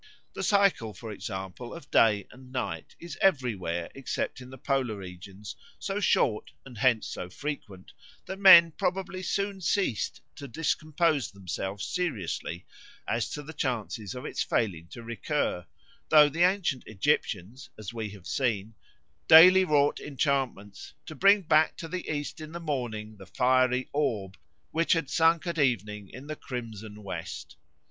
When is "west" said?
27.03-27.55